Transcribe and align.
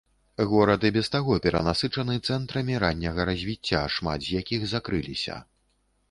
Горад 0.51 0.83
і 0.87 0.89
без 0.93 1.09
таго 1.15 1.35
перанасычаны 1.43 2.15
цэнтрамі 2.27 2.79
ранняга 2.83 3.25
развіцця, 3.31 3.81
шмат 3.97 4.25
з 4.29 4.39
якіх 4.39 4.65
закрыліся. 4.73 5.37